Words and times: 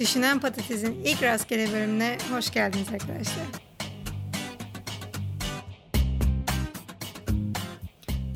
Düşünen 0.00 0.40
Patates'in 0.40 1.04
ilk 1.04 1.22
rastgele 1.22 1.72
bölümüne 1.72 2.18
hoş 2.30 2.52
geldiniz 2.52 2.88
arkadaşlar. 2.88 3.44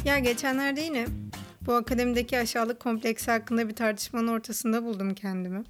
Ya 0.04 0.18
geçenlerde 0.18 0.80
yine 0.80 1.06
bu 1.66 1.74
akademideki 1.74 2.38
aşağılık 2.38 2.80
kompleksi 2.80 3.30
hakkında 3.30 3.68
bir 3.68 3.74
tartışmanın 3.74 4.28
ortasında 4.28 4.84
buldum 4.84 5.14
kendimi. 5.14 5.64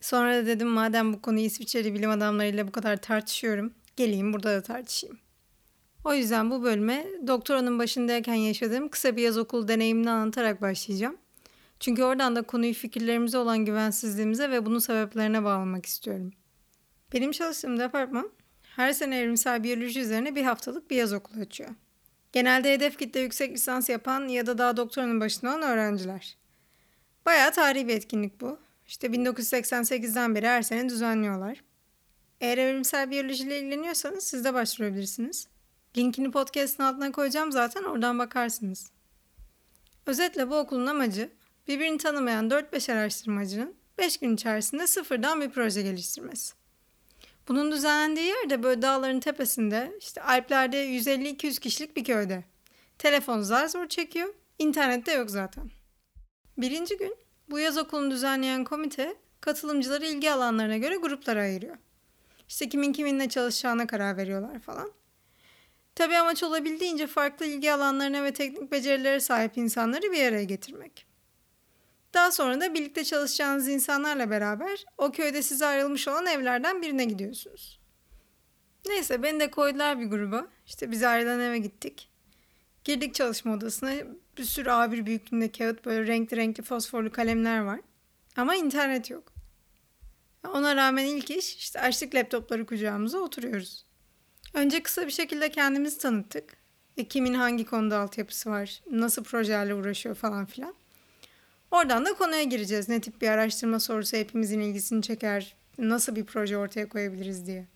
Sonra 0.00 0.36
da 0.36 0.46
dedim 0.46 0.68
madem 0.68 1.12
bu 1.12 1.22
konuyu 1.22 1.44
İsviçreli 1.44 1.94
bilim 1.94 2.10
adamlarıyla 2.10 2.68
bu 2.68 2.72
kadar 2.72 2.96
tartışıyorum, 2.96 3.72
geleyim 3.96 4.32
burada 4.32 4.56
da 4.56 4.62
tartışayım. 4.62 5.18
O 6.04 6.14
yüzden 6.14 6.50
bu 6.50 6.62
bölüme 6.62 7.06
doktoranın 7.26 7.78
başındayken 7.78 8.34
yaşadığım 8.34 8.88
kısa 8.88 9.16
bir 9.16 9.22
yaz 9.22 9.38
okulu 9.38 9.68
deneyimini 9.68 10.10
anlatarak 10.10 10.62
başlayacağım. 10.62 11.16
Çünkü 11.80 12.02
oradan 12.02 12.36
da 12.36 12.42
konuyu 12.42 12.74
fikirlerimize 12.74 13.38
olan 13.38 13.64
güvensizliğimize 13.64 14.50
ve 14.50 14.66
bunun 14.66 14.78
sebeplerine 14.78 15.44
bağlamak 15.44 15.86
istiyorum. 15.86 16.30
Benim 17.12 17.32
çalıştığım 17.32 17.78
departman 17.78 18.30
her 18.62 18.92
sene 18.92 19.18
evrimsel 19.18 19.62
biyoloji 19.64 20.00
üzerine 20.00 20.34
bir 20.34 20.42
haftalık 20.42 20.90
bir 20.90 20.96
yaz 20.96 21.12
okulu 21.12 21.40
açıyor. 21.40 21.70
Genelde 22.32 22.72
hedef 22.72 22.98
kitle 22.98 23.20
yüksek 23.20 23.52
lisans 23.52 23.88
yapan 23.88 24.28
ya 24.28 24.46
da 24.46 24.58
daha 24.58 24.76
doktoranın 24.76 25.20
başında 25.20 25.50
olan 25.50 25.62
öğrenciler. 25.62 26.36
Bayağı 27.26 27.52
tarihi 27.52 27.88
bir 27.88 27.96
etkinlik 27.96 28.40
bu. 28.40 28.58
İşte 28.86 29.06
1988'den 29.06 30.34
beri 30.34 30.46
her 30.46 30.62
sene 30.62 30.88
düzenliyorlar. 30.88 31.64
Eğer 32.40 32.58
evrimsel 32.58 33.10
biyolojiyle 33.10 33.58
ilgileniyorsanız 33.58 34.24
siz 34.24 34.44
de 34.44 34.54
başvurabilirsiniz. 34.54 35.48
Linkini 35.96 36.30
podcast'ın 36.30 36.82
altına 36.82 37.12
koyacağım 37.12 37.52
zaten 37.52 37.82
oradan 37.82 38.18
bakarsınız. 38.18 38.90
Özetle 40.06 40.50
bu 40.50 40.56
okulun 40.56 40.86
amacı 40.86 41.30
birbirini 41.68 41.98
tanımayan 41.98 42.48
4-5 42.48 42.92
araştırmacının 42.92 43.74
5 43.98 44.16
gün 44.16 44.34
içerisinde 44.34 44.86
sıfırdan 44.86 45.40
bir 45.40 45.50
proje 45.50 45.82
geliştirmesi. 45.82 46.54
Bunun 47.48 47.72
düzenlendiği 47.72 48.26
yer 48.26 48.50
de 48.50 48.62
böyle 48.62 48.82
dağların 48.82 49.20
tepesinde 49.20 49.92
işte 50.00 50.22
Alplerde 50.22 50.86
150-200 50.86 51.60
kişilik 51.60 51.96
bir 51.96 52.04
köyde. 52.04 52.44
Telefon 52.98 53.40
zar 53.40 53.68
zor 53.68 53.88
çekiyor, 53.88 54.34
internette 54.58 55.12
yok 55.12 55.30
zaten. 55.30 55.70
Birinci 56.58 56.96
gün 56.96 57.16
bu 57.50 57.58
yaz 57.58 57.78
okulunu 57.78 58.10
düzenleyen 58.10 58.64
komite 58.64 59.16
katılımcıları 59.40 60.06
ilgi 60.06 60.32
alanlarına 60.32 60.76
göre 60.76 60.96
gruplara 60.96 61.40
ayırıyor. 61.40 61.76
İşte 62.48 62.68
kimin 62.68 62.92
kiminle 62.92 63.28
çalışacağına 63.28 63.86
karar 63.86 64.16
veriyorlar 64.16 64.60
falan. 64.60 64.92
Tabi 65.94 66.16
amaç 66.16 66.42
olabildiğince 66.42 67.06
farklı 67.06 67.46
ilgi 67.46 67.72
alanlarına 67.72 68.24
ve 68.24 68.32
teknik 68.32 68.72
becerilere 68.72 69.20
sahip 69.20 69.58
insanları 69.58 70.12
bir 70.12 70.24
araya 70.24 70.44
getirmek. 70.44 71.07
Daha 72.14 72.32
sonra 72.32 72.60
da 72.60 72.74
birlikte 72.74 73.04
çalışacağınız 73.04 73.68
insanlarla 73.68 74.30
beraber 74.30 74.84
o 74.98 75.12
köyde 75.12 75.42
size 75.42 75.66
ayrılmış 75.66 76.08
olan 76.08 76.26
evlerden 76.26 76.82
birine 76.82 77.04
gidiyorsunuz. 77.04 77.80
Neyse 78.88 79.22
beni 79.22 79.40
de 79.40 79.50
koydular 79.50 80.00
bir 80.00 80.06
gruba. 80.06 80.46
İşte 80.66 80.90
biz 80.90 81.02
ayrılan 81.02 81.40
eve 81.40 81.58
gittik. 81.58 82.08
Girdik 82.84 83.14
çalışma 83.14 83.54
odasına. 83.54 83.92
Bir 84.38 84.44
sürü 84.44 84.68
A1 84.68 85.06
büyüklüğünde 85.06 85.52
kağıt 85.52 85.84
böyle 85.84 86.06
renkli 86.06 86.36
renkli 86.36 86.62
fosforlu 86.62 87.12
kalemler 87.12 87.58
var. 87.60 87.80
Ama 88.36 88.54
internet 88.54 89.10
yok. 89.10 89.32
Ona 90.54 90.76
rağmen 90.76 91.04
ilk 91.04 91.30
iş 91.30 91.56
işte 91.56 91.80
açtık 91.80 92.14
laptopları 92.14 92.66
kucağımıza 92.66 93.18
oturuyoruz. 93.18 93.84
Önce 94.54 94.82
kısa 94.82 95.06
bir 95.06 95.12
şekilde 95.12 95.50
kendimizi 95.50 95.98
tanıttık. 95.98 96.56
E, 96.96 97.04
kimin 97.04 97.34
hangi 97.34 97.64
konuda 97.64 97.98
altyapısı 97.98 98.50
var, 98.50 98.82
nasıl 98.90 99.24
projelerle 99.24 99.74
uğraşıyor 99.74 100.14
falan 100.14 100.46
filan. 100.46 100.74
Oradan 101.70 102.04
da 102.04 102.12
konuya 102.14 102.42
gireceğiz. 102.42 102.88
Ne 102.88 103.00
tip 103.00 103.22
bir 103.22 103.28
araştırma 103.28 103.80
sorusu 103.80 104.16
hepimizin 104.16 104.60
ilgisini 104.60 105.02
çeker, 105.02 105.56
nasıl 105.78 106.16
bir 106.16 106.24
proje 106.24 106.56
ortaya 106.56 106.88
koyabiliriz 106.88 107.46
diye. 107.46 107.66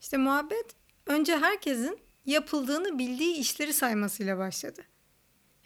İşte 0.00 0.16
muhabbet 0.16 0.66
önce 1.06 1.38
herkesin 1.38 1.98
yapıldığını 2.26 2.98
bildiği 2.98 3.36
işleri 3.36 3.72
saymasıyla 3.72 4.38
başladı. 4.38 4.82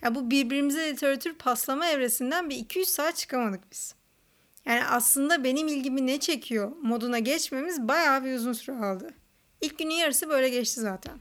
Ya 0.03 0.15
bu 0.15 0.31
birbirimize 0.31 0.93
literatür 0.93 1.35
paslama 1.35 1.87
evresinden 1.87 2.51
bir 2.51 2.57
200 2.57 2.89
saat 2.89 3.17
çıkamadık 3.17 3.73
biz. 3.73 3.95
Yani 4.65 4.85
aslında 4.85 5.45
benim 5.45 5.69
ilgimi 5.69 6.07
ne 6.07 6.21
çekiyor 6.21 6.73
moduna 6.83 7.19
geçmemiz 7.19 7.89
bayağı 7.89 8.25
bir 8.25 8.35
uzun 8.35 8.53
süre 8.53 8.77
aldı. 8.77 9.15
İlk 9.61 9.79
günün 9.79 9.95
yarısı 9.95 10.29
böyle 10.29 10.49
geçti 10.49 10.81
zaten. 10.81 11.19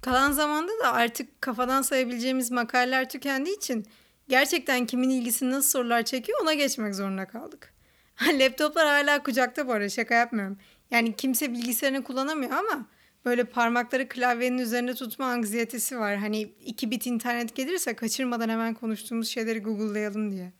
Kalan 0.00 0.32
zamanda 0.32 0.72
da 0.82 0.92
artık 0.92 1.42
kafadan 1.42 1.82
sayabileceğimiz 1.82 2.50
makaleler 2.50 3.08
tükendiği 3.08 3.56
için 3.56 3.86
gerçekten 4.28 4.86
kimin 4.86 5.10
ilgisini 5.10 5.50
nasıl 5.50 5.70
sorular 5.70 6.02
çekiyor 6.02 6.38
ona 6.42 6.54
geçmek 6.54 6.94
zorunda 6.94 7.26
kaldık. 7.26 7.74
Laptoplar 8.32 8.86
hala 8.86 9.22
kucakta 9.22 9.68
bu 9.68 9.72
arada 9.72 9.88
şaka 9.88 10.14
yapmıyorum. 10.14 10.58
Yani 10.90 11.16
kimse 11.16 11.52
bilgisayarını 11.52 12.04
kullanamıyor 12.04 12.50
ama 12.50 12.86
böyle 13.24 13.44
parmakları 13.44 14.08
klavyenin 14.08 14.58
üzerinde 14.58 14.94
tutma 14.94 15.26
anksiyetesi 15.26 15.98
var. 15.98 16.16
Hani 16.16 16.40
iki 16.64 16.90
bit 16.90 17.06
internet 17.06 17.56
gelirse 17.56 17.96
kaçırmadan 17.96 18.48
hemen 18.48 18.74
konuştuğumuz 18.74 19.28
şeyleri 19.28 19.62
google'layalım 19.62 20.32
diye. 20.32 20.52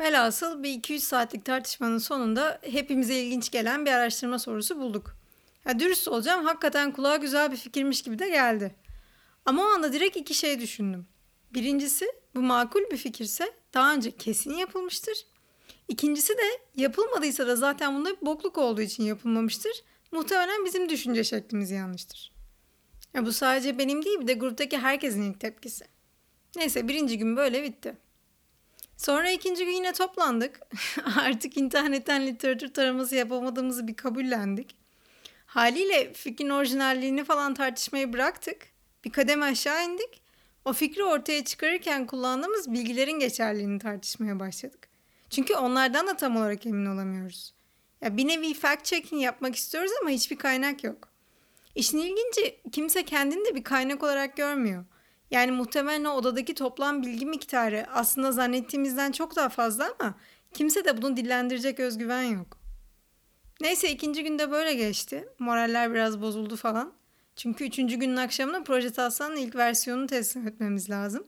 Velhasıl 0.00 0.62
bir 0.62 0.70
200 0.70 1.04
saatlik 1.04 1.44
tartışmanın 1.44 1.98
sonunda 1.98 2.60
hepimize 2.70 3.14
ilginç 3.14 3.50
gelen 3.50 3.86
bir 3.86 3.92
araştırma 3.92 4.38
sorusu 4.38 4.78
bulduk. 4.78 5.16
Ya 5.64 5.78
dürüst 5.78 6.08
olacağım 6.08 6.44
hakikaten 6.44 6.92
kulağa 6.92 7.16
güzel 7.16 7.52
bir 7.52 7.56
fikirmiş 7.56 8.02
gibi 8.02 8.18
de 8.18 8.28
geldi. 8.28 8.74
Ama 9.44 9.62
o 9.62 9.66
anda 9.66 9.92
direkt 9.92 10.16
iki 10.16 10.34
şey 10.34 10.60
düşündüm. 10.60 11.06
Birincisi 11.56 12.12
bu 12.34 12.42
makul 12.42 12.80
bir 12.90 12.96
fikirse 12.96 13.52
daha 13.74 13.94
önce 13.94 14.10
kesin 14.10 14.54
yapılmıştır. 14.54 15.26
İkincisi 15.88 16.32
de 16.32 16.42
yapılmadıysa 16.74 17.46
da 17.46 17.56
zaten 17.56 17.96
bunda 17.96 18.20
bir 18.20 18.26
bokluk 18.26 18.58
olduğu 18.58 18.80
için 18.80 19.02
yapılmamıştır. 19.04 19.84
Muhtemelen 20.12 20.64
bizim 20.64 20.88
düşünce 20.88 21.24
şeklimiz 21.24 21.70
yanlıştır. 21.70 22.32
Ya 23.14 23.26
bu 23.26 23.32
sadece 23.32 23.78
benim 23.78 24.04
değil 24.04 24.20
bir 24.20 24.26
de 24.26 24.32
gruptaki 24.32 24.78
herkesin 24.78 25.32
ilk 25.32 25.40
tepkisi. 25.40 25.84
Neyse 26.56 26.88
birinci 26.88 27.18
gün 27.18 27.36
böyle 27.36 27.62
bitti. 27.62 27.96
Sonra 28.96 29.30
ikinci 29.30 29.64
gün 29.64 29.72
yine 29.72 29.92
toplandık. 29.92 30.60
Artık 31.20 31.56
internetten 31.56 32.26
literatür 32.26 32.74
taraması 32.74 33.14
yapamadığımızı 33.14 33.88
bir 33.88 33.94
kabullendik. 33.94 34.76
Haliyle 35.46 36.12
fikrin 36.12 36.50
orijinalliğini 36.50 37.24
falan 37.24 37.54
tartışmayı 37.54 38.12
bıraktık. 38.12 38.58
Bir 39.04 39.10
kademe 39.10 39.46
aşağı 39.46 39.84
indik. 39.84 40.25
O 40.66 40.72
fikri 40.72 41.04
ortaya 41.04 41.44
çıkarırken 41.44 42.06
kullandığımız 42.06 42.72
bilgilerin 42.72 43.18
geçerliliğini 43.18 43.78
tartışmaya 43.78 44.40
başladık. 44.40 44.88
Çünkü 45.30 45.54
onlardan 45.54 46.06
da 46.06 46.16
tam 46.16 46.36
olarak 46.36 46.66
emin 46.66 46.86
olamıyoruz. 46.86 47.54
Ya 48.00 48.16
bir 48.16 48.28
nevi 48.28 48.54
fact 48.54 48.84
checking 48.84 49.22
yapmak 49.22 49.56
istiyoruz 49.56 49.90
ama 50.00 50.10
hiçbir 50.10 50.36
kaynak 50.36 50.84
yok. 50.84 51.08
İşin 51.74 51.98
ilginci 51.98 52.60
kimse 52.72 53.04
kendini 53.04 53.44
de 53.44 53.54
bir 53.54 53.64
kaynak 53.64 54.02
olarak 54.02 54.36
görmüyor. 54.36 54.84
Yani 55.30 55.52
muhtemelen 55.52 56.04
o 56.04 56.12
odadaki 56.12 56.54
toplam 56.54 57.02
bilgi 57.02 57.26
miktarı 57.26 57.86
aslında 57.92 58.32
zannettiğimizden 58.32 59.12
çok 59.12 59.36
daha 59.36 59.48
fazla 59.48 59.94
ama 59.98 60.14
kimse 60.54 60.84
de 60.84 61.02
bunu 61.02 61.16
dillendirecek 61.16 61.80
özgüven 61.80 62.22
yok. 62.22 62.58
Neyse 63.60 63.90
ikinci 63.90 64.24
günde 64.24 64.50
böyle 64.50 64.74
geçti. 64.74 65.28
Moraller 65.38 65.94
biraz 65.94 66.20
bozuldu 66.22 66.56
falan. 66.56 66.92
Çünkü 67.36 67.64
üçüncü 67.64 67.96
günün 67.96 68.16
akşamında 68.16 68.64
proje 68.64 68.92
taslağının 68.92 69.36
ilk 69.36 69.56
versiyonunu 69.56 70.06
teslim 70.06 70.48
etmemiz 70.48 70.90
lazım. 70.90 71.26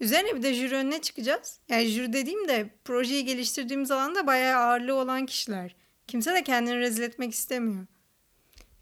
Üzerine 0.00 0.36
bir 0.36 0.42
de 0.42 0.54
jüri 0.54 0.76
önüne 0.76 1.00
çıkacağız. 1.00 1.60
Yani 1.68 1.86
jüri 1.86 2.12
dediğim 2.12 2.48
de 2.48 2.70
projeyi 2.84 3.24
geliştirdiğimiz 3.24 3.90
alanda 3.90 4.26
bayağı 4.26 4.62
ağırlığı 4.62 4.94
olan 4.94 5.26
kişiler. 5.26 5.76
Kimse 6.06 6.34
de 6.34 6.42
kendini 6.42 6.76
rezil 6.76 7.02
etmek 7.02 7.32
istemiyor. 7.32 7.86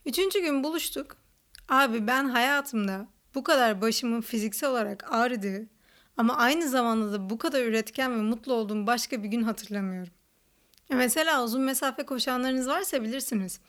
Üçüncü 0.05 0.41
gün 0.41 0.63
buluştuk. 0.63 1.17
Abi 1.69 2.07
ben 2.07 2.25
hayatımda 2.25 3.07
bu 3.35 3.43
kadar 3.43 3.81
başımın 3.81 4.21
fiziksel 4.21 4.69
olarak 4.69 5.13
ağrıdığı 5.13 5.69
ama 6.17 6.37
aynı 6.37 6.69
zamanda 6.69 7.11
da 7.11 7.29
bu 7.29 7.37
kadar 7.37 7.65
üretken 7.65 8.11
ve 8.11 8.21
mutlu 8.21 8.53
olduğum 8.53 8.87
başka 8.87 9.23
bir 9.23 9.27
gün 9.27 9.43
hatırlamıyorum. 9.43 10.13
Mesela 10.89 11.43
uzun 11.43 11.61
mesafe 11.61 12.05
koşanlarınız 12.05 12.67
varsa 12.67 13.03
bilirsiniz. 13.03 13.59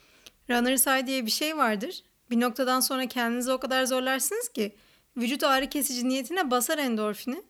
Runner's 0.51 0.87
High 0.87 1.07
diye 1.07 1.27
bir 1.27 1.31
şey 1.31 1.57
vardır. 1.57 2.03
Bir 2.31 2.41
noktadan 2.41 2.81
sonra 2.81 3.07
kendinizi 3.07 3.53
o 3.53 3.61
kadar 3.61 3.85
zorlarsınız 3.85 4.49
ki 4.49 4.77
vücut 5.17 5.45
ağrı 5.45 5.69
kesici 5.69 6.09
niyetine 6.09 6.51
basar 6.51 6.79
endorfini. 6.79 7.43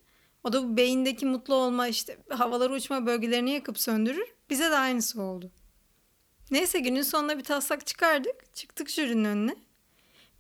O 0.45 0.53
da 0.53 0.63
bu 0.63 0.77
beyindeki 0.77 1.27
mutlu 1.27 1.55
olma 1.55 1.89
işte 1.89 2.19
havalara 2.29 2.75
uçma 2.75 3.07
bölgelerini 3.07 3.51
yakıp 3.51 3.81
söndürür. 3.81 4.35
Bize 4.51 4.71
de 4.71 4.77
aynısı 4.77 5.23
oldu. 5.23 5.51
Neyse 6.51 6.79
günün 6.79 7.03
sonunda 7.03 7.39
bir 7.39 7.45
taslak 7.45 7.87
çıkardık. 7.87 8.55
Çıktık 8.55 8.91
jürinin 8.91 9.25
önüne. 9.25 9.57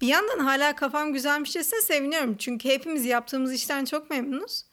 Bir 0.00 0.06
yandan 0.06 0.38
hala 0.38 0.76
kafam 0.76 1.12
güzelmişçesine 1.12 1.80
seviniyorum. 1.80 2.36
Çünkü 2.36 2.68
hepimiz 2.68 3.04
yaptığımız 3.04 3.52
işten 3.52 3.84
çok 3.84 4.10
memnunuz. 4.10 4.64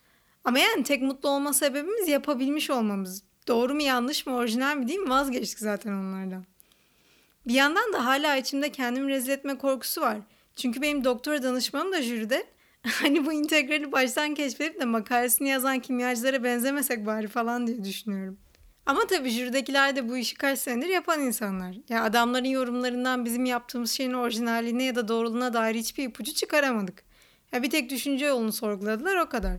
Ama 0.43 0.59
yani 0.59 0.83
tek 0.83 1.01
mutlu 1.01 1.29
olma 1.29 1.53
sebebimiz 1.53 2.07
yapabilmiş 2.07 2.69
olmamız. 2.69 3.23
Doğru 3.47 3.75
mu 3.75 3.81
yanlış 3.81 4.25
mı 4.25 4.35
orijinal 4.35 4.77
mi 4.77 4.87
değil 4.87 4.99
mi 4.99 5.09
vazgeçtik 5.09 5.59
zaten 5.59 5.91
onlardan. 5.93 6.45
Bir 7.47 7.53
yandan 7.53 7.93
da 7.93 8.05
hala 8.05 8.35
içimde 8.35 8.71
kendimi 8.71 9.11
rezil 9.11 9.29
etme 9.29 9.57
korkusu 9.57 10.01
var. 10.01 10.17
Çünkü 10.55 10.81
benim 10.81 11.03
doktora 11.03 11.43
danışmanım 11.43 11.91
da 11.91 12.01
jüride. 12.01 12.45
Hani 12.87 13.25
bu 13.25 13.33
integrali 13.33 13.91
baştan 13.91 14.33
keşfedip 14.33 14.79
de 14.81 14.85
makalesini 14.85 15.49
yazan 15.49 15.79
kimyacılara 15.79 16.43
benzemesek 16.43 17.05
bari 17.05 17.27
falan 17.27 17.67
diye 17.67 17.83
düşünüyorum. 17.83 18.37
Ama 18.85 19.07
tabii 19.07 19.29
jüridekiler 19.29 19.95
de 19.95 20.09
bu 20.09 20.17
işi 20.17 20.35
kaç 20.35 20.59
senedir 20.59 20.87
yapan 20.87 21.21
insanlar. 21.21 21.75
Ya 21.89 22.03
adamların 22.03 22.45
yorumlarından 22.45 23.25
bizim 23.25 23.45
yaptığımız 23.45 23.91
şeyin 23.91 24.13
orijinaline 24.13 24.83
ya 24.83 24.95
da 24.95 25.07
doğruluğuna 25.07 25.53
dair 25.53 25.75
hiçbir 25.75 26.03
ipucu 26.03 26.33
çıkaramadık. 26.33 27.03
Ya 27.51 27.63
bir 27.63 27.69
tek 27.69 27.89
düşünce 27.89 28.25
yolunu 28.25 28.51
sorguladılar 28.51 29.15
o 29.15 29.29
kadar. 29.29 29.57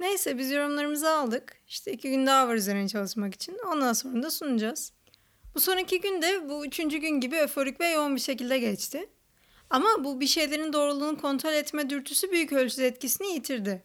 Neyse 0.00 0.38
biz 0.38 0.50
yorumlarımızı 0.50 1.10
aldık. 1.10 1.56
İşte 1.68 1.92
iki 1.92 2.10
gün 2.10 2.26
daha 2.26 2.48
var 2.48 2.54
üzerine 2.54 2.88
çalışmak 2.88 3.34
için. 3.34 3.58
Ondan 3.72 3.92
sonra 3.92 4.22
da 4.22 4.30
sunacağız. 4.30 4.92
Bu 5.58 5.62
son 5.62 5.76
iki 5.76 6.00
gün 6.00 6.22
de 6.22 6.48
bu 6.48 6.66
üçüncü 6.66 6.98
gün 6.98 7.20
gibi 7.20 7.36
öforik 7.36 7.80
ve 7.80 7.88
yoğun 7.88 8.16
bir 8.16 8.20
şekilde 8.20 8.58
geçti. 8.58 9.08
Ama 9.70 9.88
bu 10.04 10.20
bir 10.20 10.26
şeylerin 10.26 10.72
doğruluğunu 10.72 11.20
kontrol 11.20 11.52
etme 11.52 11.90
dürtüsü 11.90 12.32
büyük 12.32 12.52
ölçüde 12.52 12.86
etkisini 12.86 13.32
yitirdi. 13.32 13.82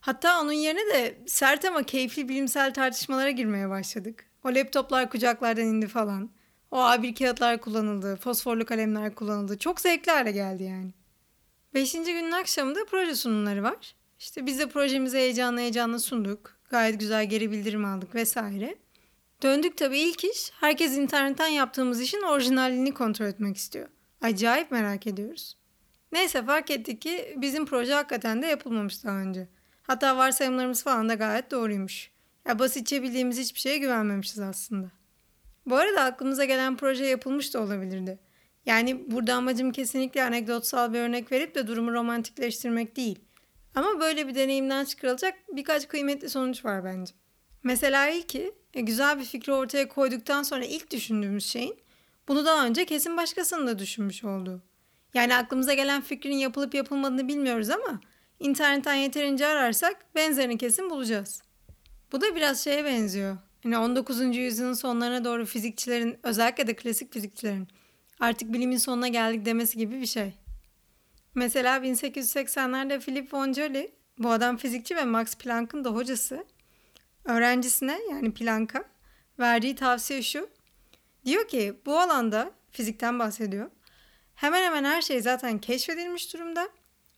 Hatta 0.00 0.40
onun 0.40 0.52
yerine 0.52 0.94
de 0.94 1.18
sert 1.26 1.64
ama 1.64 1.82
keyifli 1.82 2.28
bilimsel 2.28 2.74
tartışmalara 2.74 3.30
girmeye 3.30 3.68
başladık. 3.68 4.24
O 4.44 4.48
laptoplar 4.48 5.10
kucaklardan 5.10 5.64
indi 5.64 5.88
falan. 5.88 6.30
O 6.70 6.76
A1 6.76 7.14
kağıtlar 7.14 7.60
kullanıldı, 7.60 8.16
fosforlu 8.16 8.66
kalemler 8.66 9.14
kullanıldı. 9.14 9.58
Çok 9.58 9.80
zevkli 9.80 10.12
hale 10.12 10.32
geldi 10.32 10.62
yani. 10.62 10.90
Beşinci 11.74 12.12
günün 12.12 12.32
akşamında 12.32 12.84
proje 12.90 13.14
sunumları 13.14 13.62
var. 13.62 13.94
İşte 14.18 14.46
biz 14.46 14.58
de 14.58 14.68
projemizi 14.68 15.18
heyecanla 15.18 15.60
heyecanla 15.60 15.98
sunduk. 15.98 16.58
Gayet 16.70 17.00
güzel 17.00 17.28
geri 17.28 17.50
bildirim 17.50 17.84
aldık 17.84 18.14
vesaire. 18.14 18.74
Döndük 19.42 19.76
tabii 19.76 19.98
ilk 19.98 20.24
iş 20.24 20.50
herkes 20.60 20.96
internetten 20.96 21.48
yaptığımız 21.48 22.00
işin 22.00 22.22
orijinalliğini 22.22 22.94
kontrol 22.94 23.26
etmek 23.26 23.56
istiyor. 23.56 23.88
Acayip 24.20 24.70
merak 24.70 25.06
ediyoruz. 25.06 25.56
Neyse 26.12 26.44
fark 26.44 26.70
ettik 26.70 27.02
ki 27.02 27.34
bizim 27.36 27.66
proje 27.66 27.94
hakikaten 27.94 28.42
de 28.42 28.46
yapılmamış 28.46 29.04
daha 29.04 29.16
önce. 29.16 29.48
Hatta 29.82 30.16
varsayımlarımız 30.16 30.82
falan 30.82 31.08
da 31.08 31.14
gayet 31.14 31.50
doğruymuş. 31.50 32.10
Ya 32.48 32.58
basitçe 32.58 33.02
bildiğimiz 33.02 33.38
hiçbir 33.38 33.60
şeye 33.60 33.78
güvenmemişiz 33.78 34.40
aslında. 34.40 34.90
Bu 35.66 35.76
arada 35.76 36.02
aklımıza 36.04 36.44
gelen 36.44 36.76
proje 36.76 37.04
yapılmış 37.04 37.54
da 37.54 37.60
olabilirdi. 37.60 38.18
Yani 38.66 39.10
burada 39.10 39.34
amacım 39.34 39.72
kesinlikle 39.72 40.24
anekdotsal 40.24 40.92
bir 40.92 40.98
örnek 40.98 41.32
verip 41.32 41.54
de 41.54 41.66
durumu 41.66 41.92
romantikleştirmek 41.92 42.96
değil. 42.96 43.18
Ama 43.74 44.00
böyle 44.00 44.28
bir 44.28 44.34
deneyimden 44.34 44.84
çıkarılacak 44.84 45.34
birkaç 45.52 45.88
kıymetli 45.88 46.30
sonuç 46.30 46.64
var 46.64 46.84
bence. 46.84 47.14
Mesela 47.62 48.08
ilki 48.08 48.52
e, 48.74 48.80
güzel 48.80 49.18
bir 49.18 49.24
fikri 49.24 49.52
ortaya 49.52 49.88
koyduktan 49.88 50.42
sonra 50.42 50.64
ilk 50.64 50.90
düşündüğümüz 50.90 51.46
şeyin 51.46 51.76
bunu 52.28 52.44
daha 52.44 52.66
önce 52.66 52.84
kesin 52.84 53.16
başkasının 53.16 53.66
da 53.66 53.78
düşünmüş 53.78 54.24
olduğu. 54.24 54.62
Yani 55.14 55.36
aklımıza 55.36 55.74
gelen 55.74 56.00
fikrin 56.00 56.36
yapılıp 56.36 56.74
yapılmadığını 56.74 57.28
bilmiyoruz 57.28 57.70
ama 57.70 58.00
internetten 58.40 58.94
yeterince 58.94 59.46
ararsak 59.46 60.14
benzerini 60.14 60.58
kesin 60.58 60.90
bulacağız. 60.90 61.42
Bu 62.12 62.20
da 62.20 62.36
biraz 62.36 62.64
şeye 62.64 62.84
benziyor. 62.84 63.36
Yani 63.64 63.78
19. 63.78 64.36
yüzyılın 64.36 64.72
sonlarına 64.72 65.24
doğru 65.24 65.46
fizikçilerin 65.46 66.18
özellikle 66.22 66.66
de 66.66 66.76
klasik 66.76 67.12
fizikçilerin 67.12 67.68
artık 68.20 68.52
bilimin 68.52 68.76
sonuna 68.76 69.08
geldik 69.08 69.46
demesi 69.46 69.78
gibi 69.78 70.00
bir 70.00 70.06
şey. 70.06 70.34
Mesela 71.34 71.78
1880'lerde 71.78 73.00
Philip 73.00 73.34
von 73.34 73.52
Joly, 73.52 73.90
bu 74.18 74.30
adam 74.30 74.56
fizikçi 74.56 74.96
ve 74.96 75.04
Max 75.04 75.34
Planck'ın 75.34 75.84
da 75.84 75.90
hocası, 75.90 76.44
öğrencisine 77.24 77.98
yani 78.10 78.34
Planck'a 78.34 78.84
verdiği 79.38 79.74
tavsiye 79.74 80.22
şu. 80.22 80.48
Diyor 81.24 81.48
ki 81.48 81.80
bu 81.86 81.98
alanda 81.98 82.50
fizikten 82.70 83.18
bahsediyor. 83.18 83.70
Hemen 84.34 84.62
hemen 84.62 84.84
her 84.84 85.02
şey 85.02 85.20
zaten 85.20 85.58
keşfedilmiş 85.58 86.34
durumda. 86.34 86.68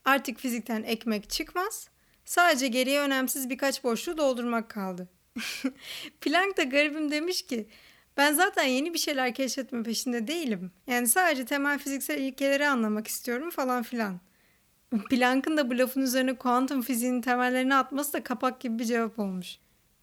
Artık 0.05 0.39
fizikten 0.39 0.83
ekmek 0.83 1.31
çıkmaz. 1.31 1.89
Sadece 2.25 2.69
geriye 2.69 3.01
önemsiz 3.01 3.51
birkaç 3.51 3.85
boşluğu 3.85 4.17
doldurmak 4.17 4.69
kaldı. 4.69 5.09
Planck 6.21 6.57
da 6.57 6.63
garibim 6.63 7.11
demiş 7.11 7.43
ki 7.43 7.69
ben 8.17 8.33
zaten 8.33 8.65
yeni 8.65 8.95
bir 8.95 8.99
şeyler 8.99 9.35
keşfetme 9.35 9.83
peşinde 9.83 10.27
değilim. 10.27 10.73
Yani 10.87 11.09
sadece 11.09 11.45
temel 11.45 11.79
fiziksel 11.79 12.19
ilkeleri 12.19 12.69
anlamak 12.69 13.09
istiyorum 13.09 13.51
falan 13.51 13.83
filan. 13.83 14.21
Planck'ın 15.11 15.57
da 15.57 15.71
bu 15.71 15.79
lafın 15.79 16.03
üzerine 16.03 16.37
kuantum 16.37 16.83
fiziğinin 16.83 17.23
temellerini 17.23 17.75
atması 17.75 18.13
da 18.13 18.23
kapak 18.23 18.61
gibi 18.61 18.79
bir 18.79 18.85
cevap 18.85 19.19
olmuş. 19.19 19.59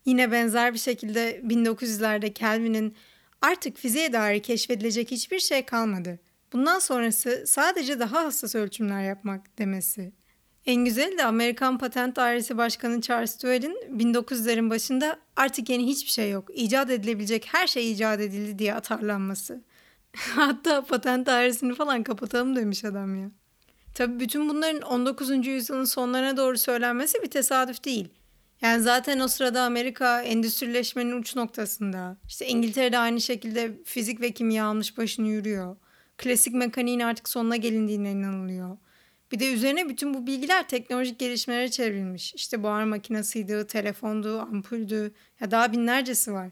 Yine 0.05 0.31
benzer 0.31 0.73
bir 0.73 0.79
şekilde 0.79 1.41
1900'lerde 1.47 2.33
Kelvin'in 2.33 2.95
artık 3.41 3.77
fiziğe 3.77 4.13
dair 4.13 4.43
keşfedilecek 4.43 5.11
hiçbir 5.11 5.39
şey 5.39 5.65
kalmadı. 5.65 6.19
Bundan 6.53 6.79
sonrası 6.79 7.43
sadece 7.47 7.99
daha 7.99 8.23
hassas 8.23 8.55
ölçümler 8.55 9.03
yapmak 9.03 9.57
demesi. 9.57 10.13
En 10.65 10.85
güzeli 10.85 11.17
de 11.17 11.25
Amerikan 11.25 11.77
Patent 11.77 12.15
Dairesi 12.15 12.57
Başkanı 12.57 13.01
Charles 13.01 13.43
Duell'in 13.43 13.75
1900'lerin 13.99 14.69
başında 14.69 15.19
artık 15.35 15.69
yeni 15.69 15.87
hiçbir 15.87 16.11
şey 16.11 16.31
yok. 16.31 16.49
İcat 16.53 16.89
edilebilecek 16.89 17.47
her 17.51 17.67
şey 17.67 17.91
icat 17.91 18.19
edildi 18.19 18.59
diye 18.59 18.73
atarlanması. 18.73 19.61
Hatta 20.17 20.85
patent 20.85 21.27
dairesini 21.27 21.75
falan 21.75 22.03
kapatalım 22.03 22.55
demiş 22.55 22.85
adam 22.85 23.21
ya. 23.21 23.31
Tabii 23.93 24.19
bütün 24.19 24.49
bunların 24.49 24.81
19. 24.81 25.47
yüzyılın 25.47 25.85
sonlarına 25.85 26.37
doğru 26.37 26.57
söylenmesi 26.57 27.21
bir 27.23 27.29
tesadüf 27.29 27.83
değil. 27.83 28.09
Yani 28.61 28.83
zaten 28.83 29.19
o 29.19 29.27
sırada 29.27 29.61
Amerika 29.61 30.21
endüstrileşmenin 30.21 31.21
uç 31.21 31.35
noktasında. 31.35 32.17
İşte 32.27 32.47
İngiltere'de 32.47 32.97
aynı 32.97 33.21
şekilde 33.21 33.83
fizik 33.85 34.21
ve 34.21 34.31
kimya 34.31 34.65
almış 34.65 34.97
başını 34.97 35.27
yürüyor. 35.27 35.75
Klasik 36.17 36.53
mekaniğin 36.53 36.99
artık 36.99 37.29
sonuna 37.29 37.55
gelindiğine 37.55 38.11
inanılıyor. 38.11 38.77
Bir 39.31 39.39
de 39.39 39.53
üzerine 39.53 39.89
bütün 39.89 40.13
bu 40.13 40.27
bilgiler 40.27 40.67
teknolojik 40.67 41.19
gelişmelere 41.19 41.71
çevrilmiş. 41.71 42.33
İşte 42.35 42.63
buhar 42.63 42.83
makinesiydi, 42.83 43.67
telefondu, 43.67 44.39
ampuldü 44.39 45.13
ya 45.39 45.51
daha 45.51 45.71
binlercesi 45.71 46.33
var. 46.33 46.49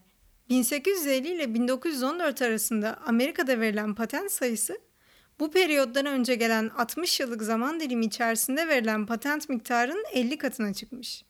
1850 0.49 1.27
ile 1.27 1.53
1914 1.53 2.41
arasında 2.41 2.99
Amerika'da 3.05 3.59
verilen 3.59 3.95
patent 3.95 4.31
sayısı 4.31 4.77
bu 5.39 5.51
periyottan 5.51 6.05
önce 6.05 6.35
gelen 6.35 6.69
60 6.69 7.19
yıllık 7.19 7.41
zaman 7.41 7.79
dilimi 7.79 8.05
içerisinde 8.05 8.67
verilen 8.67 9.05
patent 9.05 9.49
miktarının 9.49 10.05
50 10.13 10.37
katına 10.37 10.73
çıkmış. 10.73 11.28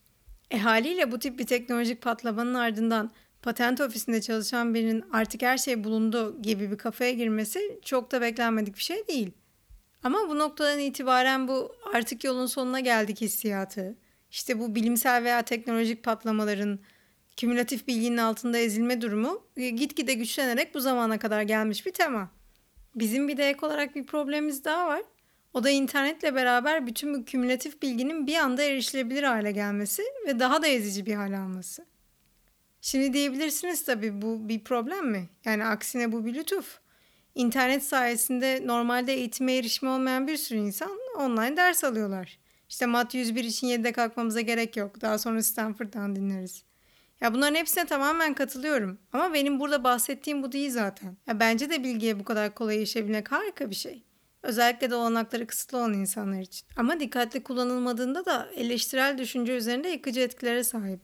E 0.51 0.59
haliyle 0.59 1.11
bu 1.11 1.19
tip 1.19 1.39
bir 1.39 1.45
teknolojik 1.45 2.01
patlamanın 2.01 2.53
ardından 2.53 3.11
patent 3.41 3.81
ofisinde 3.81 4.21
çalışan 4.21 4.73
birinin 4.73 5.03
artık 5.13 5.41
her 5.41 5.57
şey 5.57 5.83
bulundu 5.83 6.41
gibi 6.41 6.71
bir 6.71 6.77
kafaya 6.77 7.11
girmesi 7.11 7.79
çok 7.85 8.11
da 8.11 8.21
beklenmedik 8.21 8.75
bir 8.75 8.83
şey 8.83 9.07
değil. 9.07 9.31
Ama 10.03 10.29
bu 10.29 10.39
noktadan 10.39 10.79
itibaren 10.79 11.47
bu 11.47 11.75
artık 11.93 12.23
yolun 12.23 12.45
sonuna 12.45 12.79
geldik 12.79 13.21
hissiyatı. 13.21 13.95
İşte 14.31 14.59
bu 14.59 14.75
bilimsel 14.75 15.23
veya 15.23 15.41
teknolojik 15.41 16.03
patlamaların 16.03 16.79
kümülatif 17.37 17.87
bilginin 17.87 18.17
altında 18.17 18.57
ezilme 18.57 19.01
durumu 19.01 19.43
e, 19.57 19.69
gitgide 19.69 20.13
güçlenerek 20.13 20.75
bu 20.75 20.79
zamana 20.79 21.19
kadar 21.19 21.41
gelmiş 21.41 21.85
bir 21.85 21.93
tema. 21.93 22.31
Bizim 22.95 23.27
bir 23.27 23.37
de 23.37 23.49
ek 23.49 23.65
olarak 23.65 23.95
bir 23.95 24.05
problemimiz 24.05 24.65
daha 24.65 24.87
var. 24.87 25.01
O 25.53 25.63
da 25.63 25.69
internetle 25.69 26.35
beraber 26.35 26.87
bütün 26.87 27.13
bu 27.13 27.25
kümülatif 27.25 27.81
bilginin 27.81 28.27
bir 28.27 28.35
anda 28.35 28.63
erişilebilir 28.63 29.23
hale 29.23 29.51
gelmesi 29.51 30.03
ve 30.27 30.39
daha 30.39 30.61
da 30.61 30.67
ezici 30.67 31.05
bir 31.05 31.15
hale 31.15 31.37
alması. 31.37 31.85
Şimdi 32.81 33.13
diyebilirsiniz 33.13 33.85
tabii 33.85 34.21
bu 34.21 34.49
bir 34.49 34.63
problem 34.63 35.11
mi? 35.11 35.29
Yani 35.45 35.65
aksine 35.65 36.11
bu 36.11 36.25
bir 36.25 36.33
lütuf. 36.33 36.79
İnternet 37.35 37.83
sayesinde 37.83 38.61
normalde 38.65 39.13
eğitime 39.13 39.57
erişimi 39.57 39.91
olmayan 39.91 40.27
bir 40.27 40.37
sürü 40.37 40.59
insan 40.59 40.97
online 41.17 41.57
ders 41.57 41.83
alıyorlar. 41.83 42.39
İşte 42.69 42.85
Mat 42.85 43.13
101 43.13 43.43
için 43.43 43.67
7'de 43.67 43.91
kalkmamıza 43.91 44.41
gerek 44.41 44.77
yok. 44.77 45.01
Daha 45.01 45.17
sonra 45.17 45.43
Stanford'dan 45.43 46.15
dinleriz. 46.15 46.63
Ya 47.21 47.33
bunların 47.33 47.55
hepsine 47.55 47.85
tamamen 47.85 48.33
katılıyorum. 48.33 48.99
Ama 49.13 49.33
benim 49.33 49.59
burada 49.59 49.83
bahsettiğim 49.83 50.43
bu 50.43 50.51
değil 50.51 50.71
zaten. 50.71 51.17
Ya 51.27 51.39
bence 51.39 51.69
de 51.69 51.83
bilgiye 51.83 52.19
bu 52.19 52.23
kadar 52.23 52.55
kolay 52.55 52.77
erişebilmek 52.77 53.31
harika 53.31 53.69
bir 53.69 53.75
şey. 53.75 54.03
Özellikle 54.43 54.89
de 54.89 54.95
olanakları 54.95 55.47
kısıtlı 55.47 55.77
olan 55.77 55.93
insanlar 55.93 56.41
için. 56.41 56.67
Ama 56.75 56.99
dikkatli 56.99 57.43
kullanılmadığında 57.43 58.25
da 58.25 58.49
eleştirel 58.55 59.17
düşünce 59.17 59.53
üzerinde 59.55 59.89
yıkıcı 59.89 60.19
etkilere 60.19 60.63
sahip. 60.63 60.99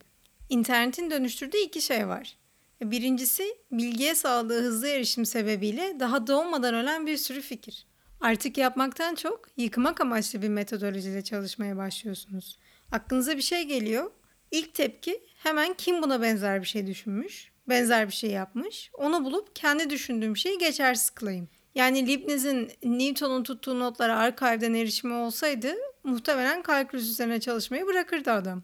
İnternetin 0.50 1.12
dönüştürdüğü 1.12 1.58
iki 1.58 1.82
şey 1.82 2.08
var. 2.08 2.38
Birincisi 2.82 3.58
bilgiye 3.72 4.16
sağladığı 4.16 4.62
hızlı 4.62 4.88
erişim 4.88 5.26
sebebiyle 5.26 6.00
daha 6.00 6.28
doğmadan 6.28 6.74
ölen 6.76 7.08
bir 7.08 7.18
sürü 7.18 7.42
fikir. 7.42 7.86
Artık 8.22 8.58
yapmaktan 8.58 9.16
çok 9.16 9.48
yıkmak 9.58 10.02
amaçlı 10.02 10.42
bir 10.42 10.50
metodolojiyle 10.50 11.24
çalışmaya 11.24 11.78
başlıyorsunuz. 11.78 12.58
Aklınıza 12.92 13.38
bir 13.38 13.42
şey 13.42 13.64
geliyor. 13.64 14.12
İlk 14.52 14.74
tepki 14.74 15.24
hemen 15.44 15.74
kim 15.74 16.02
buna 16.02 16.22
benzer 16.22 16.62
bir 16.62 16.68
şey 16.68 16.88
düşünmüş, 16.88 17.52
benzer 17.70 18.08
bir 18.08 18.14
şey 18.14 18.30
yapmış. 18.30 18.92
Onu 18.94 19.26
bulup 19.26 19.56
kendi 19.56 19.90
düşündüğüm 19.90 20.38
şeyi 20.38 20.58
geçersiz 20.58 21.10
kılayım. 21.10 21.50
Yani 21.76 22.08
Leibniz'in 22.08 22.72
Newton'un 22.84 23.44
tuttuğu 23.44 23.80
notlara 23.80 24.18
arşivden 24.18 24.74
erişimi 24.74 25.14
olsaydı 25.14 25.76
muhtemelen 26.04 26.62
kalkülüs 26.62 27.10
üzerine 27.10 27.40
çalışmayı 27.40 27.86
bırakırdı 27.88 28.32
adam. 28.32 28.64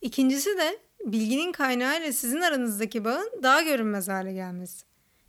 İkincisi 0.00 0.58
de 0.58 0.78
bilginin 1.04 1.52
kaynağı 1.52 2.00
ile 2.00 2.12
sizin 2.12 2.40
aranızdaki 2.40 3.04
bağın 3.04 3.30
daha 3.42 3.62
görünmez 3.62 4.08
hale 4.08 4.32
gelmesi 4.32 4.84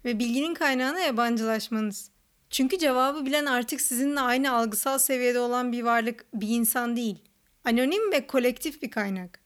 ve 0.05 0.20
bilginin 0.20 0.53
kaynağına 0.53 1.00
yabancılaşmanız. 1.00 2.10
Çünkü 2.50 2.77
cevabı 2.77 3.25
bilen 3.25 3.46
artık 3.46 3.82
sizinle 3.82 4.20
aynı 4.20 4.51
algısal 4.51 4.98
seviyede 4.98 5.39
olan 5.39 5.72
bir 5.72 5.84
varlık, 5.84 6.25
bir 6.34 6.48
insan 6.48 6.96
değil. 6.96 7.17
Anonim 7.65 8.12
ve 8.12 8.27
kolektif 8.27 8.82
bir 8.82 8.91
kaynak. 8.91 9.39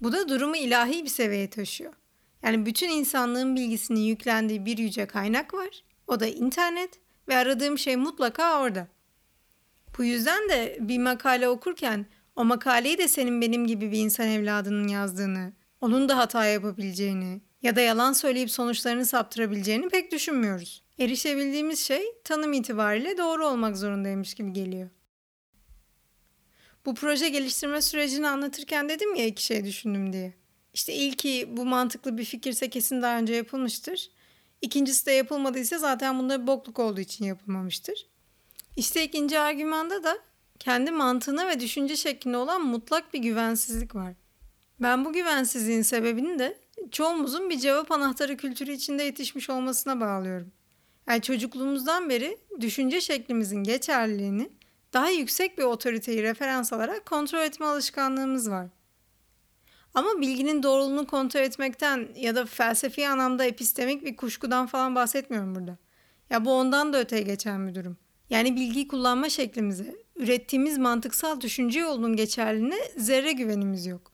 Bu 0.00 0.12
da 0.12 0.28
durumu 0.28 0.56
ilahi 0.56 1.04
bir 1.04 1.08
seviyeye 1.08 1.50
taşıyor. 1.50 1.92
Yani 2.42 2.66
bütün 2.66 2.88
insanlığın 2.88 3.56
bilgisinin 3.56 4.00
yüklendiği 4.00 4.66
bir 4.66 4.78
yüce 4.78 5.06
kaynak 5.06 5.54
var. 5.54 5.82
O 6.12 6.20
da 6.20 6.26
internet 6.26 7.00
ve 7.28 7.36
aradığım 7.36 7.78
şey 7.78 7.96
mutlaka 7.96 8.60
orada. 8.60 8.88
Bu 9.98 10.04
yüzden 10.04 10.48
de 10.48 10.78
bir 10.80 10.98
makale 10.98 11.48
okurken 11.48 12.06
o 12.36 12.44
makaleyi 12.44 12.98
de 12.98 13.08
senin 13.08 13.40
benim 13.40 13.66
gibi 13.66 13.92
bir 13.92 13.98
insan 13.98 14.28
evladının 14.28 14.88
yazdığını, 14.88 15.52
onun 15.80 16.08
da 16.08 16.18
hata 16.18 16.44
yapabileceğini 16.44 17.40
ya 17.62 17.76
da 17.76 17.80
yalan 17.80 18.12
söyleyip 18.12 18.50
sonuçlarını 18.50 19.06
saptırabileceğini 19.06 19.88
pek 19.88 20.12
düşünmüyoruz. 20.12 20.82
Erişebildiğimiz 20.98 21.80
şey 21.80 22.02
tanım 22.24 22.52
itibariyle 22.52 23.18
doğru 23.18 23.46
olmak 23.46 23.76
zorundaymış 23.76 24.34
gibi 24.34 24.52
geliyor. 24.52 24.90
Bu 26.86 26.94
proje 26.94 27.28
geliştirme 27.28 27.82
sürecini 27.82 28.28
anlatırken 28.28 28.88
dedim 28.88 29.14
ya 29.14 29.26
iki 29.26 29.44
şey 29.44 29.64
düşündüm 29.64 30.12
diye. 30.12 30.34
İşte 30.74 30.92
ilki 30.92 31.56
bu 31.56 31.66
mantıklı 31.66 32.18
bir 32.18 32.24
fikirse 32.24 32.70
kesin 32.70 33.02
daha 33.02 33.18
önce 33.18 33.34
yapılmıştır. 33.34 34.10
İkincisi 34.62 35.06
de 35.06 35.12
yapılmadıysa 35.12 35.78
zaten 35.78 36.18
bunda 36.18 36.42
bir 36.42 36.46
bokluk 36.46 36.78
olduğu 36.78 37.00
için 37.00 37.24
yapılmamıştır. 37.24 38.06
İşte 38.76 39.04
ikinci 39.04 39.38
argümanda 39.38 40.04
da 40.04 40.18
kendi 40.58 40.90
mantığına 40.90 41.48
ve 41.48 41.60
düşünce 41.60 41.96
şekline 41.96 42.36
olan 42.36 42.66
mutlak 42.66 43.14
bir 43.14 43.18
güvensizlik 43.18 43.94
var. 43.94 44.14
Ben 44.80 45.04
bu 45.04 45.12
güvensizliğin 45.12 45.82
sebebini 45.82 46.38
de 46.38 46.58
çoğumuzun 46.90 47.50
bir 47.50 47.58
cevap 47.58 47.92
anahtarı 47.92 48.36
kültürü 48.36 48.72
içinde 48.72 49.02
yetişmiş 49.02 49.50
olmasına 49.50 50.00
bağlıyorum. 50.00 50.52
Yani 51.08 51.22
çocukluğumuzdan 51.22 52.10
beri 52.10 52.38
düşünce 52.60 53.00
şeklimizin 53.00 53.64
geçerliliğini 53.64 54.50
daha 54.92 55.10
yüksek 55.10 55.58
bir 55.58 55.62
otoriteyi 55.62 56.22
referans 56.22 56.72
alarak 56.72 57.06
kontrol 57.06 57.40
etme 57.40 57.66
alışkanlığımız 57.66 58.50
var. 58.50 58.66
Ama 59.94 60.20
bilginin 60.20 60.62
doğruluğunu 60.62 61.06
kontrol 61.06 61.40
etmekten 61.40 62.08
ya 62.16 62.34
da 62.34 62.46
felsefi 62.46 63.08
anlamda 63.08 63.44
epistemik 63.44 64.04
bir 64.04 64.16
kuşkudan 64.16 64.66
falan 64.66 64.94
bahsetmiyorum 64.94 65.54
burada. 65.54 65.78
Ya 66.30 66.44
bu 66.44 66.52
ondan 66.52 66.92
da 66.92 67.00
öteye 67.00 67.22
geçen 67.22 67.68
bir 67.68 67.74
durum. 67.74 67.96
Yani 68.30 68.56
bilgiyi 68.56 68.88
kullanma 68.88 69.28
şeklimize, 69.28 69.96
ürettiğimiz 70.16 70.78
mantıksal 70.78 71.40
düşünce 71.40 71.80
yolunun 71.80 72.16
geçerliliğine 72.16 72.78
zerre 72.96 73.32
güvenimiz 73.32 73.86
yok. 73.86 74.12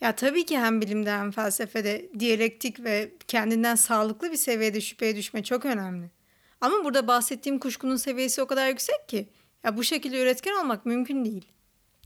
Ya 0.00 0.14
tabii 0.14 0.46
ki 0.46 0.58
hem 0.58 0.80
bilimde 0.80 1.12
hem 1.12 1.30
felsefede 1.30 2.10
diyalektik 2.18 2.84
ve 2.84 3.12
kendinden 3.28 3.74
sağlıklı 3.74 4.32
bir 4.32 4.36
seviyede 4.36 4.80
şüpheye 4.80 5.16
düşme 5.16 5.42
çok 5.44 5.64
önemli. 5.64 6.10
Ama 6.60 6.84
burada 6.84 7.06
bahsettiğim 7.06 7.58
kuşkunun 7.58 7.96
seviyesi 7.96 8.42
o 8.42 8.46
kadar 8.46 8.68
yüksek 8.68 9.08
ki 9.08 9.28
ya 9.64 9.76
bu 9.76 9.84
şekilde 9.84 10.22
üretken 10.22 10.52
olmak 10.60 10.86
mümkün 10.86 11.24
değil. 11.24 11.52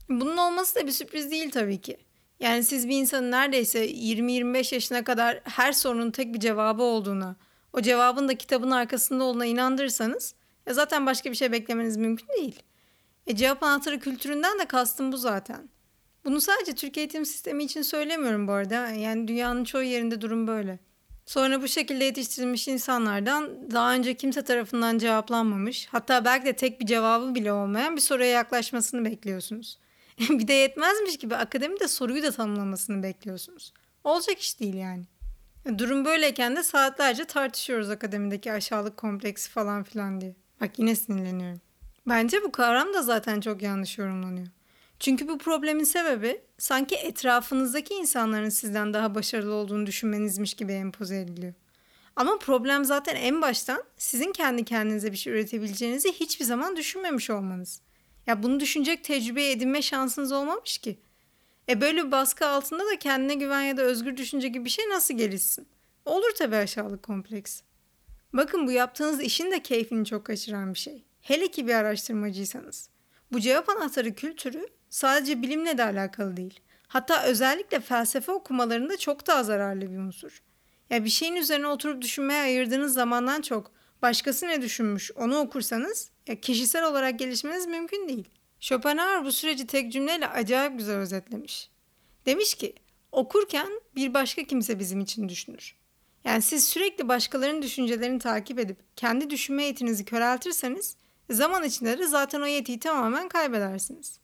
Bunun 0.09 0.37
olması 0.37 0.75
da 0.75 0.87
bir 0.87 0.93
sürpriz 0.93 1.31
değil 1.31 1.51
tabii 1.51 1.81
ki. 1.81 1.97
Yani 2.43 2.65
siz 2.65 2.89
bir 2.89 2.99
insanın 2.99 3.31
neredeyse 3.31 3.91
20-25 3.91 4.75
yaşına 4.75 5.05
kadar 5.05 5.41
her 5.45 5.73
sorunun 5.73 6.11
tek 6.11 6.35
bir 6.35 6.41
cevabı 6.41 6.83
olduğuna, 6.83 7.37
o 7.73 7.81
cevabın 7.81 8.29
da 8.29 8.35
kitabın 8.35 8.71
arkasında 8.71 9.25
olduğuna 9.25 9.47
inandırırsanız 9.47 10.35
ya 10.67 10.75
zaten 10.75 11.07
başka 11.07 11.31
bir 11.31 11.37
şey 11.37 11.53
beklemeniz 11.53 11.97
mümkün 11.97 12.29
değil. 12.29 12.63
E 13.27 13.37
cevap 13.37 13.63
anahtarı 13.63 14.01
kültüründen 14.01 14.59
de 14.59 14.65
kastım 14.65 15.13
bu 15.13 15.17
zaten. 15.17 15.69
Bunu 16.25 16.41
sadece 16.41 16.75
Türk 16.75 16.99
eğitim 16.99 17.27
sistemi 17.27 17.65
için 17.65 17.83
söylemiyorum 17.83 18.49
bu 18.49 18.53
arada. 18.53 18.89
Yani 18.89 19.29
dünyanın 19.29 19.65
çoğu 19.65 19.83
yerinde 19.83 20.21
durum 20.21 20.47
böyle. 20.47 20.79
Sonra 21.27 21.63
bu 21.63 21.69
şekilde 21.69 22.05
yetiştirilmiş 22.05 22.69
insanlardan 22.69 23.71
daha 23.71 23.95
önce 23.95 24.15
kimse 24.15 24.43
tarafından 24.43 24.99
cevaplanmamış, 24.99 25.89
hatta 25.91 26.25
belki 26.25 26.47
de 26.47 26.53
tek 26.53 26.81
bir 26.81 26.87
cevabı 26.87 27.35
bile 27.35 27.53
olmayan 27.53 27.97
bir 27.97 28.01
soruya 28.01 28.31
yaklaşmasını 28.31 29.05
bekliyorsunuz. 29.05 29.79
bir 30.31 30.49
de 30.49 30.53
yetmezmiş 30.53 31.17
gibi 31.17 31.37
akademide 31.37 31.89
soruyu 31.89 32.23
da 32.23 32.31
tanımlamasını 32.31 33.03
bekliyorsunuz. 33.03 33.73
Olacak 34.05 34.39
iş 34.39 34.61
değil 34.61 34.75
yani. 34.75 35.05
Durum 35.79 36.05
böyleyken 36.05 36.57
de 36.57 36.63
saatlerce 36.63 37.25
tartışıyoruz 37.25 37.91
akademideki 37.91 38.53
aşağılık 38.53 38.97
kompleksi 38.97 39.51
falan 39.51 39.83
filan 39.83 40.21
diye. 40.21 40.35
Bak 40.61 40.79
yine 40.79 40.95
sinirleniyorum. 40.95 41.61
Bence 42.07 42.43
bu 42.43 42.53
kavram 42.53 42.95
da 42.95 43.03
zaten 43.03 43.41
çok 43.41 43.63
yanlış 43.63 43.99
yorumlanıyor. 43.99 44.47
Çünkü 45.01 45.29
bu 45.29 45.39
problemin 45.39 45.85
sebebi 45.85 46.41
sanki 46.59 46.95
etrafınızdaki 46.95 47.95
insanların 47.95 48.49
sizden 48.49 48.95
daha 48.95 49.15
başarılı 49.15 49.55
olduğunu 49.55 49.87
düşünmenizmiş 49.87 50.55
gibi 50.55 50.73
empoze 50.73 51.21
ediliyor. 51.21 51.55
Ama 52.17 52.39
problem 52.39 52.85
zaten 52.85 53.17
en 53.17 53.43
baştan 53.43 53.83
sizin 53.97 54.33
kendi 54.33 54.65
kendinize 54.65 55.13
bir 55.13 55.17
şey 55.17 55.33
üretebileceğinizi 55.33 56.13
hiçbir 56.13 56.45
zaman 56.45 56.77
düşünmemiş 56.77 57.31
olmanız. 57.31 57.81
Ya 58.27 58.43
bunu 58.43 58.61
düşünecek 58.61 59.05
tecrübe 59.05 59.51
edinme 59.51 59.83
şansınız 59.83 60.33
olmamış 60.33 60.79
ki. 60.79 60.99
E 61.69 61.81
böyle 61.81 62.07
bir 62.07 62.13
baskı 62.13 62.47
altında 62.47 62.87
da 62.87 62.99
kendine 62.99 63.35
güven 63.35 63.63
ya 63.63 63.77
da 63.77 63.83
özgür 63.83 64.17
düşünce 64.17 64.49
gibi 64.49 64.65
bir 64.65 64.71
şey 64.71 64.89
nasıl 64.89 65.15
gelişsin? 65.15 65.69
Olur 66.05 66.31
tabii 66.39 66.57
aşağılık 66.57 67.03
kompleks. 67.03 67.63
Bakın 68.33 68.67
bu 68.67 68.73
yaptığınız 68.73 69.21
işin 69.21 69.51
de 69.51 69.63
keyfini 69.63 70.05
çok 70.05 70.25
kaçıran 70.25 70.75
bir 70.75 70.79
şey. 70.79 71.05
Hele 71.21 71.49
ki 71.49 71.67
bir 71.67 71.75
araştırmacıysanız. 71.75 72.89
Bu 73.33 73.41
cevap 73.41 73.69
anahtarı 73.69 74.15
kültürü 74.15 74.67
sadece 74.91 75.43
bilimle 75.43 75.79
de 75.79 75.85
alakalı 75.85 76.37
değil. 76.37 76.61
Hatta 76.89 77.25
özellikle 77.25 77.81
felsefe 77.81 78.33
okumalarında 78.33 78.97
çok 78.97 79.27
daha 79.27 79.45
zararlı 79.45 79.93
bir 79.93 79.99
unsur. 79.99 80.43
Ya 80.91 81.05
bir 81.05 81.11
şeyin 81.11 81.37
üzerine 81.37 81.67
oturup 81.67 82.03
düşünmeye 82.03 82.43
ayırdığınız 82.43 82.95
zamandan 82.95 83.41
çok 83.41 83.73
başkası 84.03 84.49
ne 84.49 84.63
düşünmüş 84.63 85.11
onu 85.13 85.39
okursanız 85.39 86.11
ya 86.27 86.41
kişisel 86.41 86.85
olarak 86.85 87.19
gelişmeniz 87.19 87.67
mümkün 87.67 88.09
değil. 88.09 88.29
Schopenhauer 88.61 89.25
bu 89.25 89.33
süreci 89.33 89.67
tek 89.67 89.93
cümleyle 89.93 90.29
acayip 90.29 90.79
güzel 90.79 90.97
özetlemiş. 90.97 91.71
Demiş 92.27 92.55
ki 92.55 92.75
okurken 93.13 93.69
bir 93.97 94.15
başka 94.15 94.45
kimse 94.45 94.79
bizim 94.79 95.01
için 95.01 95.29
düşünür. 95.29 95.75
Yani 96.25 96.43
siz 96.43 96.69
sürekli 96.69 97.09
başkalarının 97.09 97.63
düşüncelerini 97.63 98.19
takip 98.19 98.59
edip 98.59 98.77
kendi 98.97 99.31
düşünme 99.31 99.65
yetinizi 99.65 100.05
köreltirseniz 100.05 100.97
zaman 101.31 101.65
içinde 101.65 101.99
de 101.99 102.07
zaten 102.07 102.41
o 102.41 102.47
yetiyi 102.47 102.79
tamamen 102.79 103.29
kaybedersiniz. 103.29 104.19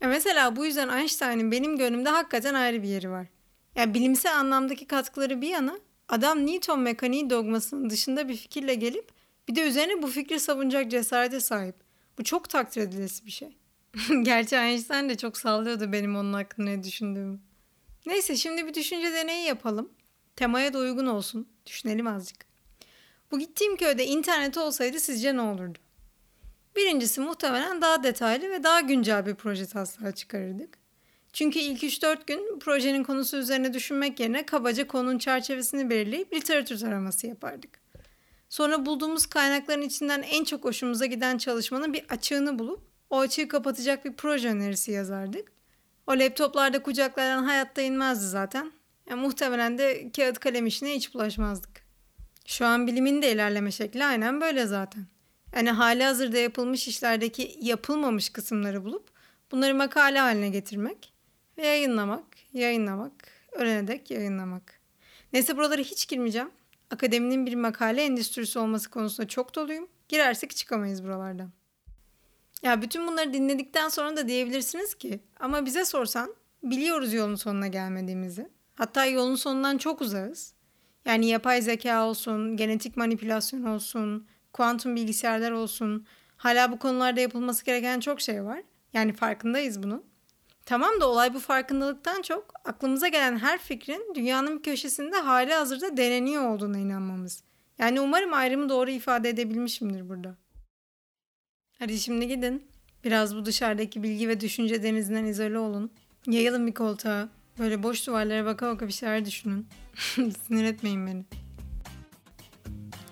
Ya 0.00 0.08
mesela 0.08 0.56
bu 0.56 0.66
yüzden 0.66 0.88
Einstein'ın 0.88 1.50
benim 1.50 1.76
gönlümde 1.76 2.08
hakikaten 2.08 2.54
ayrı 2.54 2.82
bir 2.82 2.88
yeri 2.88 3.10
var. 3.10 3.26
Yani 3.74 3.94
bilimsel 3.94 4.38
anlamdaki 4.38 4.86
katkıları 4.86 5.40
bir 5.40 5.48
yana 5.48 5.78
adam 6.08 6.46
Newton 6.46 6.80
mekaniği 6.80 7.30
dogmasının 7.30 7.90
dışında 7.90 8.28
bir 8.28 8.36
fikirle 8.36 8.74
gelip 8.74 9.13
bir 9.48 9.54
de 9.54 9.68
üzerine 9.68 10.02
bu 10.02 10.06
fikri 10.06 10.40
savunacak 10.40 10.90
cesarete 10.90 11.40
sahip. 11.40 11.74
Bu 12.18 12.24
çok 12.24 12.48
takdir 12.48 12.82
edilesi 12.82 13.26
bir 13.26 13.30
şey. 13.30 13.56
Gerçi 14.22 14.56
Einstein 14.56 15.08
de 15.08 15.16
çok 15.16 15.36
sallıyordu 15.36 15.92
benim 15.92 16.16
onun 16.16 16.32
hakkında 16.32 16.70
ne 16.70 16.84
düşündüğümü. 16.84 17.40
Neyse 18.06 18.36
şimdi 18.36 18.66
bir 18.66 18.74
düşünce 18.74 19.12
deneyi 19.12 19.46
yapalım. 19.46 19.92
Temaya 20.36 20.72
da 20.72 20.78
uygun 20.78 21.06
olsun. 21.06 21.48
Düşünelim 21.66 22.06
azıcık. 22.06 22.46
Bu 23.30 23.38
gittiğim 23.38 23.76
köyde 23.76 24.06
internet 24.06 24.58
olsaydı 24.58 25.00
sizce 25.00 25.36
ne 25.36 25.40
olurdu? 25.40 25.78
Birincisi 26.76 27.20
muhtemelen 27.20 27.82
daha 27.82 28.02
detaylı 28.02 28.50
ve 28.50 28.62
daha 28.62 28.80
güncel 28.80 29.26
bir 29.26 29.34
proje 29.34 29.66
taslağı 29.66 30.12
çıkarırdık. 30.12 30.78
Çünkü 31.32 31.58
ilk 31.58 31.82
3-4 31.82 32.26
gün 32.26 32.58
projenin 32.58 33.04
konusu 33.04 33.36
üzerine 33.36 33.74
düşünmek 33.74 34.20
yerine 34.20 34.46
kabaca 34.46 34.86
konunun 34.86 35.18
çerçevesini 35.18 35.90
belirleyip 35.90 36.32
literatür 36.32 36.78
taraması 36.78 37.26
yapardık. 37.26 37.83
Sonra 38.54 38.86
bulduğumuz 38.86 39.26
kaynakların 39.26 39.82
içinden 39.82 40.22
en 40.22 40.44
çok 40.44 40.64
hoşumuza 40.64 41.06
giden 41.06 41.38
çalışmanın 41.38 41.92
bir 41.92 42.04
açığını 42.08 42.58
bulup 42.58 42.80
o 43.10 43.18
açığı 43.18 43.48
kapatacak 43.48 44.04
bir 44.04 44.12
proje 44.12 44.48
önerisi 44.48 44.92
yazardık. 44.92 45.52
O 46.06 46.12
laptoplarda 46.12 46.82
kucaklardan 46.82 47.44
hayatta 47.44 47.82
inmezdi 47.82 48.24
zaten. 48.24 48.72
Yani 49.10 49.20
muhtemelen 49.20 49.78
de 49.78 50.12
kağıt 50.16 50.38
kalem 50.38 50.66
işine 50.66 50.94
hiç 50.94 51.14
bulaşmazdık. 51.14 51.70
Şu 52.46 52.66
an 52.66 52.86
bilimin 52.86 53.22
de 53.22 53.32
ilerleme 53.32 53.70
şekli 53.70 54.04
aynen 54.04 54.40
böyle 54.40 54.66
zaten. 54.66 55.06
Yani 55.56 55.70
hali 55.70 56.04
hazırda 56.04 56.38
yapılmış 56.38 56.88
işlerdeki 56.88 57.58
yapılmamış 57.60 58.28
kısımları 58.28 58.84
bulup 58.84 59.08
bunları 59.52 59.74
makale 59.74 60.18
haline 60.18 60.48
getirmek 60.48 61.12
ve 61.58 61.66
yayınlamak, 61.66 62.24
yayınlamak, 62.52 63.12
ölene 63.52 63.88
dek 63.88 64.10
yayınlamak. 64.10 64.80
Neyse 65.32 65.56
buralara 65.56 65.82
hiç 65.82 66.08
girmeyeceğim. 66.08 66.50
Akademinin 66.90 67.46
bir 67.46 67.54
makale 67.54 68.02
endüstrisi 68.02 68.58
olması 68.58 68.90
konusunda 68.90 69.28
çok 69.28 69.54
doluyum. 69.54 69.88
Girersek 70.08 70.56
çıkamayız 70.56 71.04
buralardan. 71.04 71.52
Ya 72.62 72.82
bütün 72.82 73.06
bunları 73.06 73.32
dinledikten 73.32 73.88
sonra 73.88 74.16
da 74.16 74.28
diyebilirsiniz 74.28 74.94
ki 74.94 75.20
ama 75.40 75.66
bize 75.66 75.84
sorsan 75.84 76.34
biliyoruz 76.62 77.12
yolun 77.12 77.34
sonuna 77.34 77.66
gelmediğimizi. 77.66 78.48
Hatta 78.74 79.06
yolun 79.06 79.34
sonundan 79.34 79.78
çok 79.78 80.00
uzağız. 80.00 80.54
Yani 81.04 81.26
yapay 81.26 81.62
zeka 81.62 82.06
olsun, 82.06 82.56
genetik 82.56 82.96
manipülasyon 82.96 83.62
olsun, 83.64 84.26
kuantum 84.52 84.96
bilgisayarlar 84.96 85.50
olsun. 85.50 86.06
Hala 86.36 86.72
bu 86.72 86.78
konularda 86.78 87.20
yapılması 87.20 87.64
gereken 87.64 88.00
çok 88.00 88.20
şey 88.20 88.44
var. 88.44 88.62
Yani 88.92 89.12
farkındayız 89.12 89.82
bunun. 89.82 90.04
Tamam 90.66 91.00
da 91.00 91.08
olay 91.08 91.34
bu 91.34 91.40
farkındalıktan 91.40 92.22
çok 92.22 92.54
aklımıza 92.64 93.08
gelen 93.08 93.38
her 93.38 93.58
fikrin 93.58 94.12
dünyanın 94.14 94.58
köşesinde 94.58 95.16
hali 95.16 95.54
hazırda 95.54 95.96
deneniyor 95.96 96.50
olduğuna 96.50 96.78
inanmamız. 96.78 97.42
Yani 97.78 98.00
umarım 98.00 98.32
ayrımı 98.32 98.68
doğru 98.68 98.90
ifade 98.90 99.28
edebilmişimdir 99.28 100.08
burada. 100.08 100.36
Hadi 101.78 101.98
şimdi 101.98 102.28
gidin. 102.28 102.66
Biraz 103.04 103.36
bu 103.36 103.46
dışarıdaki 103.46 104.02
bilgi 104.02 104.28
ve 104.28 104.40
düşünce 104.40 104.82
denizinden 104.82 105.24
izole 105.24 105.58
olun. 105.58 105.90
Yayılın 106.26 106.66
bir 106.66 106.74
koltuğa. 106.74 107.28
Böyle 107.58 107.82
boş 107.82 108.06
duvarlara 108.06 108.44
baka 108.44 108.74
baka 108.74 108.86
bir 108.86 108.92
şeyler 108.92 109.24
düşünün. 109.24 109.66
Sinir 110.14 110.64
etmeyin 110.64 111.06
beni. 111.06 111.24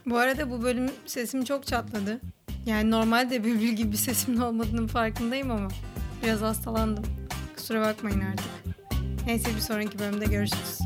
Bu 0.06 0.16
arada 0.16 0.50
bu 0.50 0.62
bölüm 0.62 0.90
sesim 1.06 1.44
çok 1.44 1.66
çatladı. 1.66 2.20
Yani 2.66 2.90
normalde 2.90 3.44
bülbül 3.44 3.68
gibi 3.68 3.92
bir 3.92 3.96
sesimin 3.96 4.36
olmadığının 4.40 4.86
farkındayım 4.86 5.50
ama 5.50 5.68
biraz 6.22 6.40
hastalandım. 6.40 7.21
Kusura 7.62 7.80
bakmayın 7.80 8.20
artık. 8.20 8.50
Neyse 9.26 9.50
bir 9.56 9.60
sonraki 9.60 9.98
bölümde 9.98 10.24
görüşürüz. 10.24 10.78